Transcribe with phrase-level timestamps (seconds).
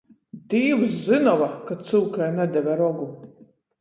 [0.53, 3.11] Dīvs zynova, ka cyukai nadeve rogu.